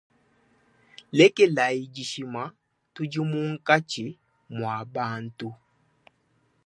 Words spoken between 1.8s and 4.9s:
dishima tudi munkatshi mua